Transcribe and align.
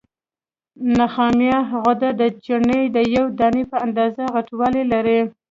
نخامیه 0.97 1.57
غده 1.83 2.09
د 2.21 2.21
چڼې 2.45 2.81
د 2.95 2.97
یوې 3.15 3.31
دانې 3.39 3.63
په 3.71 3.77
اندازه 3.85 4.23
غټوالی 4.33 4.83
لري. 4.93 5.19